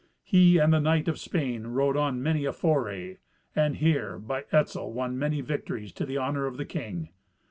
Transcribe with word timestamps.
He 0.23 0.57
and 0.57 0.73
the 0.73 0.79
knight 0.79 1.07
of 1.07 1.19
Spain 1.19 1.67
rode 1.67 1.95
on 1.95 2.23
many 2.23 2.43
a 2.45 2.53
foray, 2.53 3.17
and 3.55 3.75
here, 3.75 4.17
by 4.17 4.45
Etzel, 4.51 4.91
won 4.91 5.15
many 5.19 5.41
victories 5.41 5.91
to 5.93 6.07
the 6.07 6.17
honour 6.17 6.47
of 6.47 6.57
the 6.57 6.65
king. 6.65 7.09